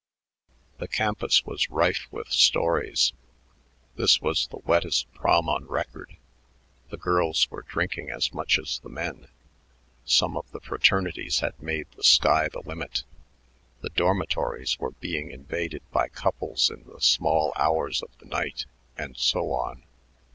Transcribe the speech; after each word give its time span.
The 0.79 0.87
campus 0.87 1.45
was 1.45 1.69
rife 1.69 2.07
with 2.09 2.29
stories: 2.29 3.13
this 3.97 4.19
was 4.19 4.47
the 4.47 4.57
wettest 4.65 5.13
Prom 5.13 5.47
on 5.47 5.67
record, 5.67 6.17
the 6.89 6.97
girls 6.97 7.51
were 7.51 7.61
drinking 7.61 8.09
as 8.09 8.33
much 8.33 8.57
as 8.57 8.79
the 8.79 8.89
men, 8.89 9.27
some 10.03 10.35
of 10.35 10.49
the 10.49 10.59
fraternities 10.59 11.41
had 11.41 11.61
made 11.61 11.85
the 11.91 12.03
sky 12.03 12.47
the 12.51 12.61
limit, 12.61 13.03
the 13.81 13.89
dormitories 13.89 14.79
were 14.79 14.89
being 14.89 15.29
invaded 15.29 15.83
by 15.91 16.07
couples 16.07 16.71
in 16.71 16.83
the 16.85 16.99
small 16.99 17.53
hours 17.55 18.01
of 18.01 18.09
the 18.17 18.25
night, 18.25 18.65
and 18.97 19.17
so 19.17 19.51
on. 19.53 19.83